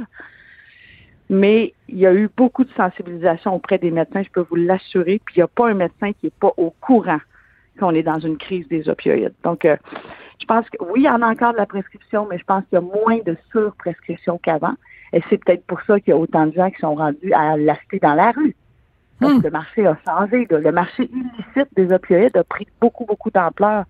Mais 1.31 1.73
il 1.87 1.97
y 1.97 2.05
a 2.05 2.13
eu 2.13 2.29
beaucoup 2.35 2.65
de 2.65 2.71
sensibilisation 2.73 3.55
auprès 3.55 3.77
des 3.77 3.89
médecins, 3.89 4.21
je 4.21 4.29
peux 4.29 4.45
vous 4.49 4.57
l'assurer. 4.57 5.21
Puis 5.25 5.35
il 5.35 5.39
n'y 5.39 5.43
a 5.43 5.47
pas 5.47 5.69
un 5.69 5.73
médecin 5.73 6.11
qui 6.11 6.25
n'est 6.25 6.33
pas 6.37 6.51
au 6.57 6.71
courant 6.81 7.21
qu'on 7.79 7.95
est 7.95 8.03
dans 8.03 8.19
une 8.19 8.37
crise 8.37 8.67
des 8.67 8.89
opioïdes. 8.89 9.33
Donc, 9.45 9.63
euh, 9.63 9.77
je 10.41 10.45
pense 10.45 10.69
que 10.69 10.83
oui, 10.83 11.01
il 11.01 11.05
y 11.05 11.09
en 11.09 11.21
a 11.21 11.27
encore 11.29 11.53
de 11.53 11.57
la 11.57 11.65
prescription, 11.65 12.27
mais 12.29 12.37
je 12.37 12.43
pense 12.43 12.65
qu'il 12.65 12.73
y 12.73 12.77
a 12.77 12.81
moins 12.81 13.19
de 13.25 13.37
surprescription 13.49 14.39
qu'avant. 14.43 14.73
Et 15.13 15.21
c'est 15.29 15.37
peut-être 15.37 15.65
pour 15.67 15.81
ça 15.83 16.01
qu'il 16.01 16.09
y 16.09 16.13
a 16.13 16.17
autant 16.17 16.47
de 16.47 16.53
gens 16.53 16.69
qui 16.69 16.81
sont 16.81 16.95
rendus 16.95 17.31
à 17.33 17.55
l'acheter 17.55 17.99
dans 17.99 18.13
la 18.13 18.31
rue. 18.31 18.53
Parce 19.21 19.35
Hmm. 19.35 19.41
le 19.41 19.51
marché 19.51 19.87
a 19.87 19.97
changé. 20.05 20.47
là. 20.49 20.59
Le 20.59 20.71
marché 20.73 21.09
illicite 21.13 21.73
des 21.77 21.93
opioïdes 21.93 22.35
a 22.35 22.43
pris 22.43 22.67
beaucoup, 22.81 23.05
beaucoup 23.05 23.31
d'ampleur 23.31 23.85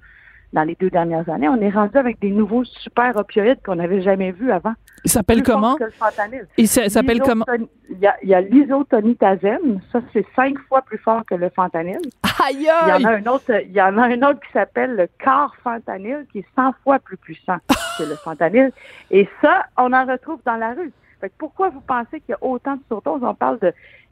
dans 0.53 0.63
les 0.63 0.75
deux 0.75 0.89
dernières 0.89 1.27
années. 1.29 1.47
On 1.47 1.61
est 1.61 1.69
rendu 1.69 1.97
avec 1.97 2.19
des 2.19 2.29
nouveaux 2.31 2.63
super 2.65 3.15
opioïdes 3.15 3.59
qu'on 3.65 3.75
n'avait 3.75 4.01
jamais 4.01 4.31
vus 4.31 4.51
avant. 4.51 4.73
Il 5.05 5.09
s'appelle 5.11 5.43
comment? 5.43 5.75
que 5.75 5.85
le 5.85 5.91
fentanyl. 5.91 6.47
Il 6.57 6.67
s'a- 6.67 6.89
s'appelle 6.89 7.21
comment? 7.21 7.45
Il 7.89 7.97
y 8.27 8.33
a, 8.33 8.41
l'isotonitazène. 8.41 9.81
Ça, 9.91 10.01
c'est 10.13 10.25
cinq 10.35 10.57
fois 10.67 10.81
plus 10.81 10.97
fort 10.97 11.23
que 11.25 11.35
le 11.35 11.49
fentanyl. 11.49 11.99
Aïe 12.45 12.55
Il 12.57 12.63
y 12.63 12.69
en 12.71 13.03
a 13.05 13.13
un 13.15 13.25
autre, 13.27 13.51
il 13.65 13.71
y 13.71 13.81
en 13.81 13.97
a 13.97 14.03
un 14.07 14.21
autre 14.23 14.39
qui 14.41 14.51
s'appelle 14.51 14.95
le 14.95 15.07
carfentanyl, 15.23 16.25
qui 16.31 16.39
est 16.39 16.45
100 16.55 16.73
fois 16.83 16.99
plus 16.99 17.17
puissant 17.17 17.57
que 17.97 18.03
le 18.03 18.15
fentanyl. 18.15 18.71
Et 19.09 19.27
ça, 19.41 19.65
on 19.77 19.93
en 19.93 20.05
retrouve 20.05 20.39
dans 20.45 20.57
la 20.57 20.73
rue. 20.73 20.91
Fait 21.19 21.29
que 21.29 21.35
pourquoi 21.37 21.69
vous 21.69 21.81
pensez 21.81 22.19
qu'il 22.21 22.29
y 22.29 22.33
a 22.33 22.37
autant 22.43 22.75
de 22.75 22.81
surdoses? 22.87 23.21
On 23.23 23.35
parle 23.35 23.59
de 23.59 23.71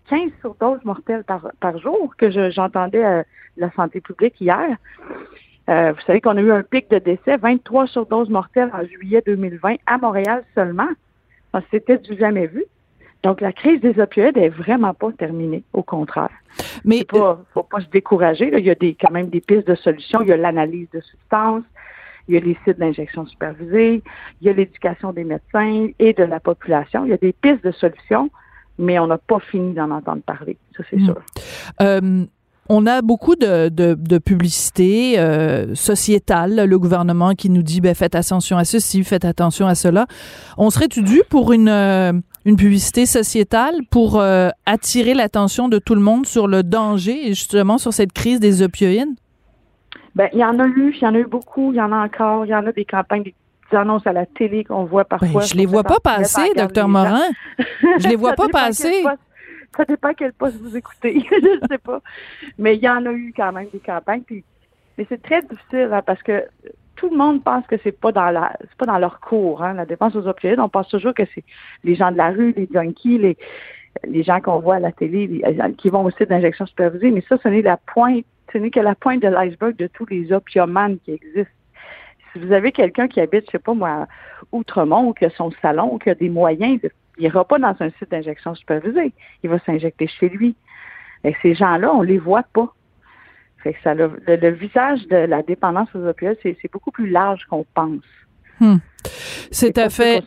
15 0.09 0.31
surdoses 0.41 0.83
mortelles 0.85 1.23
par, 1.23 1.47
par 1.59 1.77
jour 1.79 2.13
que 2.17 2.29
je- 2.31 2.49
j'entendais 2.51 3.03
à 3.03 3.23
la 3.57 3.71
santé 3.71 3.99
publique 3.99 4.39
hier. 4.39 4.77
Euh, 5.69 5.91
vous 5.93 6.01
savez 6.07 6.19
qu'on 6.21 6.35
a 6.37 6.41
eu 6.41 6.51
un 6.51 6.63
pic 6.63 6.89
de 6.89 6.97
décès, 6.99 7.37
23 7.37 7.87
surdoses 7.87 8.29
mortelles 8.29 8.71
en 8.73 8.83
juillet 8.85 9.21
2020 9.25 9.75
à 9.85 9.97
Montréal 9.97 10.43
seulement. 10.55 10.89
C'était 11.71 11.97
du 11.97 12.17
jamais 12.17 12.47
vu. 12.47 12.63
Donc, 13.23 13.41
la 13.41 13.51
crise 13.51 13.81
des 13.81 13.99
opioïdes 13.99 14.37
est 14.37 14.49
vraiment 14.49 14.93
pas 14.93 15.11
terminée, 15.11 15.63
au 15.73 15.83
contraire. 15.83 16.29
Mais 16.85 16.97
Il 16.99 17.05
ne 17.19 17.35
faut 17.53 17.63
pas 17.63 17.81
se 17.81 17.89
décourager. 17.89 18.49
là. 18.49 18.59
Il 18.59 18.65
y 18.65 18.69
a 18.69 18.75
des, 18.75 18.95
quand 18.95 19.11
même 19.11 19.27
des 19.29 19.41
pistes 19.41 19.67
de 19.67 19.75
solutions. 19.75 20.21
Il 20.21 20.29
y 20.29 20.31
a 20.31 20.37
l'analyse 20.37 20.87
de 20.93 21.01
substances, 21.01 21.63
il 22.27 22.35
y 22.35 22.37
a 22.37 22.39
les 22.39 22.57
sites 22.63 22.79
d'injection 22.79 23.25
supervisés, 23.25 24.01
il 24.41 24.47
y 24.47 24.49
a 24.49 24.53
l'éducation 24.53 25.11
des 25.11 25.23
médecins 25.25 25.87
et 25.99 26.13
de 26.13 26.23
la 26.23 26.39
population. 26.39 27.03
Il 27.05 27.09
y 27.09 27.13
a 27.13 27.17
des 27.17 27.33
pistes 27.33 27.63
de 27.65 27.71
solutions, 27.71 28.29
mais 28.77 28.97
on 28.99 29.07
n'a 29.07 29.17
pas 29.17 29.39
fini 29.39 29.73
d'en 29.73 29.91
entendre 29.91 30.21
parler. 30.21 30.55
Ça, 30.77 30.83
c'est 30.89 30.97
Mm. 30.97 31.05
sûr. 31.05 31.21
Euh, 31.81 32.25
on 32.69 32.85
a 32.85 33.01
beaucoup 33.01 33.35
de, 33.35 33.69
de, 33.69 33.95
de 33.95 34.17
publicité 34.19 35.19
euh, 35.19 35.73
sociétale, 35.73 36.65
le 36.65 36.79
gouvernement 36.79 37.33
qui 37.33 37.49
nous 37.49 37.63
dit 37.63 37.81
ben, 37.81 37.95
faites 37.95 38.13
attention 38.13 38.57
à 38.57 38.63
ceci, 38.63 39.03
faites 39.03 39.25
attention 39.25 39.65
à 39.65 39.73
cela. 39.73 40.05
On 40.57 40.69
serait-tu 40.69 41.01
dû 41.01 41.23
pour 41.27 41.51
une, 41.51 41.67
euh, 41.67 42.13
une 42.45 42.55
publicité 42.55 43.07
sociétale 43.07 43.73
pour 43.89 44.19
euh, 44.19 44.49
attirer 44.67 45.15
l'attention 45.15 45.67
de 45.67 45.79
tout 45.79 45.95
le 45.95 46.01
monde 46.01 46.27
sur 46.27 46.47
le 46.47 46.61
danger 46.61 47.27
et 47.27 47.29
justement 47.29 47.79
sur 47.79 47.91
cette 47.91 48.13
crise 48.13 48.39
des 48.39 48.61
opioïdes? 48.61 49.15
Ben, 50.13 50.29
il 50.33 50.39
y 50.39 50.45
en 50.45 50.59
a 50.59 50.67
eu, 50.67 50.93
il 50.95 51.03
y 51.03 51.07
en 51.07 51.15
a 51.15 51.19
eu 51.19 51.27
beaucoup, 51.27 51.73
il 51.73 51.77
y 51.77 51.81
en 51.81 51.91
a 51.91 52.05
encore, 52.05 52.45
il 52.45 52.49
y 52.49 52.55
en 52.55 52.65
a 52.67 52.71
des 52.71 52.85
campagnes, 52.85 53.23
des 53.23 53.77
annonces 53.77 54.05
à 54.05 54.13
la 54.13 54.27
télé 54.27 54.63
qu'on 54.63 54.85
voit 54.85 55.05
parfois. 55.05 55.41
Ben, 55.41 55.47
je 55.47 55.55
les 55.55 55.65
vois 55.65 55.83
pas 55.83 55.99
passer, 55.99 56.51
docteur 56.55 56.87
Morin. 56.87 57.21
Je 57.97 58.07
les 58.07 58.15
vois 58.17 58.33
pas 58.33 58.47
passer. 58.47 59.03
Ça 59.77 59.85
dépend 59.85 60.13
quel 60.13 60.33
poste 60.33 60.57
vous 60.61 60.75
écoutez, 60.75 61.19
je 61.31 61.67
sais 61.69 61.77
pas. 61.77 62.01
Mais 62.57 62.75
il 62.75 62.81
y 62.83 62.89
en 62.89 63.05
a 63.05 63.11
eu 63.11 63.33
quand 63.35 63.51
même 63.51 63.67
des 63.71 63.79
campagnes. 63.79 64.21
Puis, 64.23 64.43
mais 64.97 65.05
c'est 65.09 65.21
très 65.21 65.41
difficile 65.41 65.89
hein, 65.93 66.01
parce 66.05 66.21
que 66.23 66.43
tout 66.95 67.09
le 67.09 67.15
monde 67.17 67.43
pense 67.43 67.65
que 67.67 67.75
c'est 67.83 67.97
pas 67.97 68.11
dans 68.11 68.29
la, 68.29 68.57
c'est 68.61 68.75
pas 68.75 68.85
dans 68.85 68.97
leur 68.97 69.19
cours. 69.21 69.63
Hein, 69.63 69.73
la 69.73 69.85
dépense 69.85 70.15
aux 70.15 70.27
opioïdes, 70.27 70.59
on 70.59 70.69
pense 70.69 70.89
toujours 70.89 71.13
que 71.13 71.23
c'est 71.33 71.43
les 71.83 71.95
gens 71.95 72.11
de 72.11 72.17
la 72.17 72.31
rue, 72.31 72.53
les 72.57 72.67
junkies, 72.71 73.17
les 73.17 73.37
les 74.07 74.21
gens 74.23 74.39
qu'on 74.39 74.59
voit 74.59 74.75
à 74.75 74.79
la 74.79 74.91
télé, 74.91 75.25
les- 75.27 75.73
qui 75.77 75.89
vont 75.89 76.03
au 76.03 76.11
site 76.11 76.29
d'injection 76.29 76.65
supervisée. 76.67 77.09
Mais 77.11 77.23
ça, 77.27 77.37
ce 77.41 77.47
n'est 77.49 77.63
la 77.63 77.77
pointe, 77.77 78.23
ce 78.53 78.57
n'est 78.59 78.69
que 78.69 78.79
la 78.79 78.95
pointe 78.95 79.21
de 79.21 79.27
l'iceberg 79.27 79.75
de 79.77 79.87
tous 79.87 80.05
les 80.05 80.31
opiomanes 80.31 80.99
qui 80.99 81.11
existent. 81.13 81.51
Si 82.31 82.39
vous 82.39 82.51
avez 82.53 82.71
quelqu'un 82.71 83.07
qui 83.07 83.19
habite, 83.19 83.45
je 83.47 83.51
sais 83.53 83.59
pas 83.59 83.73
moi, 83.73 83.89
à 83.89 84.07
Outremont 84.51 85.07
ou 85.09 85.13
qui 85.13 85.25
a 85.25 85.31
son 85.31 85.51
salon 85.61 85.93
ou 85.93 85.97
qui 85.97 86.11
a 86.11 86.15
des 86.15 86.29
moyens, 86.29 86.79
il 87.19 87.23
n'ira 87.23 87.45
pas 87.45 87.59
dans 87.59 87.75
un 87.79 87.89
site 87.91 88.09
d'injection 88.09 88.55
supervisé. 88.55 89.13
Il 89.43 89.49
va 89.49 89.59
s'injecter 89.59 90.07
chez 90.07 90.29
lui. 90.29 90.55
Et 91.25 91.35
ces 91.41 91.53
gens-là, 91.53 91.93
on 91.93 92.01
les 92.01 92.17
voit 92.17 92.45
pas. 92.53 92.73
Fait 93.57 93.73
que 93.73 93.81
ça, 93.81 93.93
le, 93.93 94.07
visage 94.51 95.05
de 95.07 95.17
la 95.17 95.43
dépendance 95.43 95.93
aux 95.93 96.07
opioïdes, 96.07 96.37
c'est 96.41 96.71
beaucoup 96.71 96.91
plus 96.91 97.09
large 97.09 97.45
qu'on 97.45 97.65
pense. 97.73 98.03
C'est 99.51 99.71
pas 99.71 99.85
à 99.85 99.89
fait. 99.89 100.23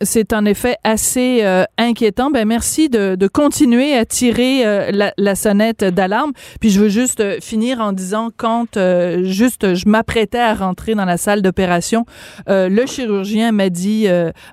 C'est 0.00 0.32
en 0.32 0.44
effet 0.44 0.76
assez 0.84 1.40
euh, 1.42 1.64
inquiétant. 1.78 2.30
Ben 2.30 2.46
merci 2.46 2.88
de, 2.88 3.14
de 3.14 3.28
continuer 3.28 3.94
à 3.96 4.04
tirer 4.04 4.66
euh, 4.66 4.90
la, 4.92 5.12
la 5.16 5.34
sonnette 5.34 5.84
d'alarme. 5.84 6.32
Puis 6.60 6.70
je 6.70 6.80
veux 6.80 6.88
juste 6.88 7.20
euh, 7.20 7.38
finir 7.40 7.80
en 7.80 7.92
disant 7.92 8.30
quand 8.36 8.76
juste 9.22 9.74
je 9.74 9.88
m'apprêtais 9.88 10.38
à 10.38 10.54
rentrer 10.54 10.94
dans 10.94 11.04
la 11.04 11.16
salle 11.16 11.42
d'opération, 11.42 12.04
le 12.46 12.86
chirurgien 12.86 13.52
m'a 13.52 13.68
dit, 13.68 14.06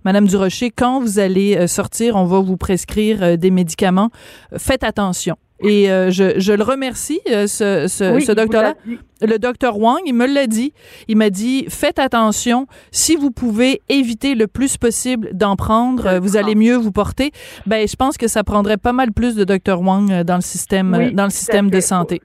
Madame 0.03 0.27
Durocher, 0.27 0.71
quand 0.71 0.99
vous 0.99 1.19
allez 1.19 1.67
sortir, 1.67 2.15
on 2.15 2.25
va 2.25 2.39
vous 2.39 2.57
prescrire 2.57 3.37
des 3.37 3.51
médicaments. 3.51 4.09
Faites 4.57 4.83
attention. 4.83 5.35
Et 5.61 5.91
euh, 5.91 6.11
je, 6.11 6.39
je 6.39 6.53
le 6.53 6.63
remercie, 6.63 7.19
euh, 7.29 7.47
ce, 7.47 7.87
ce, 7.87 8.13
Oui, 8.13 8.21
ce 8.21 8.31
il 8.31 8.35
vous 8.35 8.35
docteur-là 8.35 8.75
le 9.21 9.39
docteur 9.39 9.79
Wang, 9.79 9.99
il 10.05 10.13
me 10.13 10.27
l'a 10.27 10.47
dit. 10.47 10.73
Il 11.07 11.17
m'a 11.17 11.29
dit 11.29 11.65
faites 11.69 11.99
attention. 11.99 12.67
Si 12.91 13.15
vous 13.15 13.31
pouvez 13.31 13.81
éviter 13.89 14.35
le 14.35 14.47
plus 14.47 14.77
possible 14.77 15.29
d'en 15.33 15.55
prendre, 15.55 16.05
euh, 16.05 16.19
vous 16.19 16.37
allez 16.37 16.55
mieux 16.55 16.75
vous 16.75 16.91
porter. 16.91 17.31
Ben, 17.65 17.87
je 17.87 17.95
pense 17.95 18.17
que 18.17 18.27
ça 18.27 18.43
prendrait 18.43 18.77
pas 18.77 18.93
mal 18.93 19.11
plus 19.11 19.35
de 19.35 19.43
docteur 19.43 19.81
Wang 19.81 20.23
dans 20.23 20.35
le 20.35 20.41
système, 20.41 20.95
Oui, 20.97 21.13
dans 21.13 21.23
le 21.23 21.29
système 21.31 21.69
de 21.69 21.79
santé. 21.79 22.21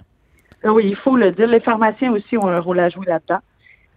Ah 0.65 0.73
Oui, 0.73 0.85
il 0.87 0.97
faut 0.97 1.17
le 1.17 1.33
dire. 1.33 1.47
Les 1.47 1.61
pharmaciens 1.61 2.13
aussi 2.13 2.37
ont 2.37 2.49
un 2.49 2.61
rôle 2.61 2.81
à 2.81 2.89
jouer 2.89 3.07
là-dedans. 3.07 3.41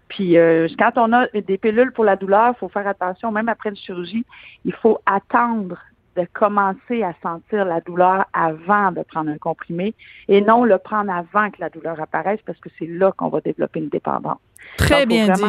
Puis 0.07 0.37
euh, 0.37 0.67
quand 0.77 0.91
on 0.97 1.11
a 1.13 1.27
des 1.27 1.57
pilules 1.57 1.91
pour 1.91 2.05
la 2.05 2.15
douleur, 2.15 2.53
il 2.55 2.59
faut 2.59 2.69
faire 2.69 2.87
attention, 2.87 3.31
même 3.31 3.49
après 3.49 3.69
une 3.69 3.75
chirurgie, 3.75 4.25
il 4.63 4.73
faut 4.73 4.99
attendre 5.05 5.77
de 6.15 6.25
commencer 6.33 7.03
à 7.03 7.13
sentir 7.21 7.65
la 7.65 7.81
douleur 7.81 8.25
avant 8.33 8.91
de 8.91 9.01
prendre 9.03 9.29
un 9.29 9.37
comprimé 9.37 9.93
et 10.27 10.41
non 10.41 10.63
le 10.63 10.77
prendre 10.77 11.11
avant 11.11 11.49
que 11.51 11.59
la 11.59 11.69
douleur 11.69 11.99
apparaisse 11.99 12.39
parce 12.45 12.59
que 12.59 12.69
c'est 12.79 12.87
là 12.87 13.11
qu'on 13.11 13.29
va 13.29 13.41
développer 13.41 13.79
une 13.79 13.89
dépendance. 13.89 14.39
Très 14.77 15.01
Donc, 15.01 15.09
bien 15.09 15.33
dit. 15.33 15.43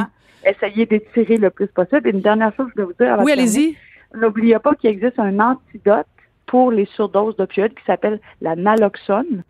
Essayer 0.44 0.86
d'étirer 0.86 1.36
le 1.38 1.50
plus 1.50 1.66
possible. 1.68 2.08
Et 2.08 2.10
une 2.10 2.20
dernière 2.20 2.54
chose 2.54 2.66
que 2.66 2.72
je 2.76 2.82
voulais 2.82 2.94
vous 2.98 3.04
dire. 3.04 3.24
Oui, 3.24 3.32
allez-y. 3.32 3.76
N'oubliez 4.14 4.58
pas 4.58 4.74
qu'il 4.74 4.90
existe 4.90 5.18
un 5.18 5.38
antidote 5.40 6.06
pour 6.46 6.70
les 6.70 6.86
surdoses 6.86 7.36
d'opioïdes 7.36 7.74
qui 7.74 7.84
s'appelle 7.84 8.20
la 8.40 8.54
naloxone 8.54 9.42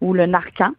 ou 0.00 0.14
le 0.14 0.26
Narcan. 0.26 0.72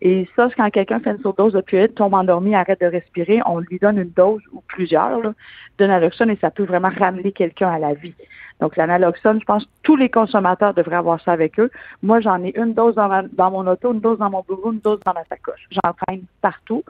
Et 0.00 0.28
ça, 0.36 0.48
quand 0.56 0.70
quelqu'un 0.70 1.00
fait 1.00 1.10
une 1.10 1.18
surdose 1.20 1.54
d'opioïdes, 1.54 1.94
tombe 1.94 2.14
endormi, 2.14 2.54
arrête 2.54 2.80
de 2.80 2.86
respirer, 2.86 3.40
on 3.46 3.58
lui 3.58 3.78
donne 3.80 3.98
une 3.98 4.10
dose 4.10 4.40
ou 4.52 4.62
plusieurs 4.68 5.20
là, 5.20 5.32
de 5.78 5.86
naloxone 5.86 6.30
et 6.30 6.38
ça 6.40 6.50
peut 6.50 6.62
vraiment 6.64 6.90
ramener 6.96 7.32
quelqu'un 7.32 7.68
à 7.70 7.78
la 7.80 7.94
vie. 7.94 8.14
Donc, 8.60 8.76
la 8.76 8.86
naloxone, 8.86 9.40
je 9.40 9.44
pense 9.44 9.64
que 9.64 9.70
tous 9.82 9.96
les 9.96 10.08
consommateurs 10.08 10.72
devraient 10.74 10.96
avoir 10.96 11.20
ça 11.22 11.32
avec 11.32 11.58
eux. 11.58 11.70
Moi, 12.02 12.20
j'en 12.20 12.42
ai 12.44 12.56
une 12.56 12.74
dose 12.74 12.94
dans, 12.94 13.08
ma- 13.08 13.22
dans 13.22 13.50
mon 13.50 13.66
auto, 13.66 13.92
une 13.92 14.00
dose 14.00 14.18
dans 14.18 14.30
mon 14.30 14.44
bureau, 14.48 14.72
une 14.72 14.80
dose 14.80 15.00
dans 15.04 15.14
ma 15.14 15.24
sacoche. 15.24 15.64
J'en 15.70 15.92
traîne 16.06 16.22
partout, 16.42 16.84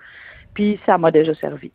puis 0.54 0.78
ça 0.84 0.98
m'a 0.98 1.10
déjà 1.10 1.34
servi. 1.34 1.70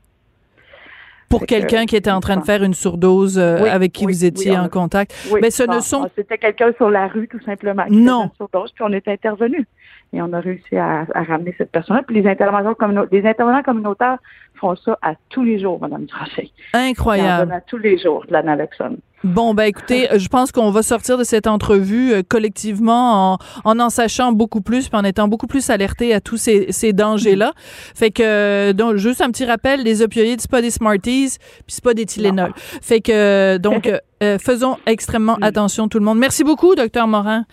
Pour 1.29 1.41
que, 1.41 1.45
quelqu'un 1.45 1.85
qui 1.85 1.95
était 1.95 2.11
en 2.11 2.19
train 2.19 2.37
de 2.37 2.43
faire 2.43 2.61
une 2.63 2.75
surdose 2.75 3.39
euh, 3.39 3.63
Oui, 3.63 3.69
avec 3.69 3.91
qui 3.91 4.05
oui, 4.05 4.13
vous 4.13 4.25
étiez 4.25 4.51
oui, 4.51 4.57
en 4.57 4.69
contact. 4.69 5.15
Oui, 5.31 5.39
Mais 5.41 5.49
ce 5.49 5.63
ne 5.63 5.79
sont- 5.79 6.07
C'était 6.15 6.37
quelqu'un 6.37 6.71
sur 6.77 6.91
la 6.91 7.07
rue, 7.07 7.27
tout 7.27 7.41
simplement. 7.41 7.85
qui 7.85 7.95
Non. 7.97 8.21
faisait 8.21 8.29
une 8.29 8.35
surdose, 8.35 8.71
puis 8.73 8.83
on 8.87 8.91
est 8.93 9.07
intervenu. 9.07 9.65
Et 10.13 10.21
on 10.21 10.31
a 10.33 10.39
réussi 10.39 10.77
à, 10.77 11.05
à 11.13 11.23
ramener 11.23 11.55
cette 11.57 11.71
personne-là. 11.71 12.03
Puis 12.05 12.21
les 12.21 12.29
intervenants, 12.29 12.75
communautaires, 12.75 13.19
les 13.19 13.27
intervenants 13.27 13.63
communautaires 13.63 14.19
font 14.55 14.75
ça 14.75 14.97
à 15.01 15.13
tous 15.29 15.43
les 15.43 15.59
jours, 15.59 15.79
Madame 15.81 16.05
en 16.13 16.77
Incroyable. 16.77 17.51
à 17.51 17.61
tous 17.61 17.77
les 17.77 17.97
jours 17.97 18.23
de 18.27 18.33
la 18.33 18.43
naloxone. 18.43 18.97
Bon, 19.23 19.53
ben 19.53 19.63
écoutez, 19.63 20.07
je 20.17 20.27
pense 20.27 20.51
qu'on 20.51 20.69
va 20.69 20.83
sortir 20.83 21.17
de 21.17 21.23
cette 21.23 21.47
entrevue 21.47 22.13
euh, 22.13 22.21
collectivement 22.27 23.33
en, 23.33 23.37
en 23.63 23.79
en 23.79 23.89
sachant 23.89 24.33
beaucoup 24.33 24.61
plus, 24.61 24.89
puis 24.89 24.97
en 24.97 25.03
étant 25.03 25.27
beaucoup 25.27 25.47
plus 25.47 25.69
alerté 25.69 26.13
à 26.13 26.21
tous 26.21 26.37
ces, 26.37 26.71
ces 26.71 26.93
dangers-là. 26.93 27.53
Fait 27.95 28.11
que, 28.11 28.23
euh, 28.23 28.73
donc, 28.73 28.97
juste 28.97 29.21
un 29.21 29.31
petit 29.31 29.45
rappel, 29.45 29.81
les 29.83 30.01
opioïdes, 30.01 30.41
c'est 30.41 30.51
pas 30.51 30.61
des 30.61 30.71
Smarties, 30.71 31.37
puis 31.39 31.63
c'est 31.67 31.83
pas 31.83 31.93
des 31.93 32.05
Tylenol. 32.05 32.51
Fait 32.55 33.01
que, 33.01 33.11
euh, 33.13 33.57
donc, 33.57 33.87
euh, 33.87 33.97
euh, 34.23 34.37
faisons 34.39 34.77
extrêmement 34.85 35.37
attention 35.41 35.87
tout 35.87 35.99
le 35.99 36.05
monde. 36.05 36.19
Merci 36.19 36.43
beaucoup, 36.43 36.75
docteur 36.75 37.07
Morin. 37.07 37.45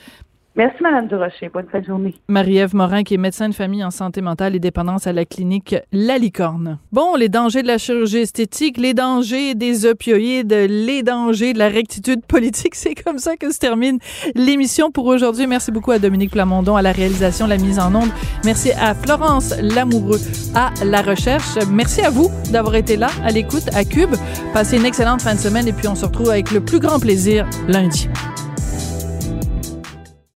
Merci, 0.57 0.83
Madame 0.83 1.07
Durocher. 1.07 1.49
Bonne 1.53 1.67
fin 1.71 1.79
de 1.79 1.85
journée. 1.85 2.15
Marie-Ève 2.29 2.75
Morin, 2.75 3.05
qui 3.05 3.15
est 3.15 3.19
médecin 3.19 3.49
de 3.49 3.55
famille 3.55 3.85
en 3.85 3.93
santé 3.93 4.21
mentale 4.21 4.57
et 4.57 4.59
dépendance 4.59 5.07
à 5.07 5.13
la 5.13 5.25
clinique 5.25 5.77
La 5.93 6.19
Licorne. 6.19 6.79
Bon, 6.91 7.15
les 7.15 7.29
dangers 7.29 7.63
de 7.63 7.69
la 7.69 7.79
chirurgie 7.79 8.19
esthétique, 8.19 8.77
les 8.77 8.93
dangers 8.93 9.55
des 9.55 9.87
opioïdes, 9.87 10.53
les 10.53 11.05
dangers 11.05 11.53
de 11.53 11.59
la 11.59 11.69
rectitude 11.69 12.27
politique, 12.27 12.75
c'est 12.75 12.95
comme 12.95 13.19
ça 13.19 13.37
que 13.37 13.53
se 13.53 13.59
termine 13.61 13.99
l'émission 14.35 14.91
pour 14.91 15.07
aujourd'hui. 15.07 15.47
Merci 15.47 15.71
beaucoup 15.71 15.93
à 15.93 16.01
Dominique 16.01 16.33
Plamondon 16.33 16.75
à 16.75 16.83
la 16.83 16.93
réalisation, 16.93 17.47
la 17.47 17.57
mise 17.57 17.79
en 17.79 17.95
onde. 17.95 18.11
Merci 18.45 18.73
à 18.73 18.95
Florence 18.95 19.55
Lamoureux 19.63 20.19
à 20.57 20.73
la 20.85 21.03
recherche. 21.03 21.59
Merci 21.71 22.01
à 22.01 22.11
vous 22.11 22.29
d'avoir 22.53 22.75
été 22.75 22.97
là 22.97 23.09
à 23.25 23.31
l'écoute 23.31 23.69
à 23.73 23.85
Cube. 23.85 24.15
Passez 24.53 24.79
une 24.79 24.85
excellente 24.85 25.23
fin 25.23 25.37
de 25.37 25.41
semaine 25.41 25.69
et 25.69 25.73
puis 25.73 25.87
on 25.87 25.95
se 25.95 26.07
retrouve 26.07 26.31
avec 26.31 26.51
le 26.51 26.61
plus 26.61 26.81
grand 26.81 26.99
plaisir 26.99 27.49
lundi. 27.69 28.09